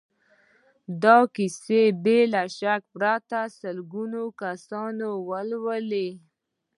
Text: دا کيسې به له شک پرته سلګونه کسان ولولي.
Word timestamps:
دا 1.03 1.17
کيسې 1.35 1.81
به 2.03 2.17
له 2.33 2.43
شک 2.57 2.81
پرته 2.93 3.39
سلګونه 3.59 4.19
کسان 4.41 4.95
ولولي. 5.27 6.09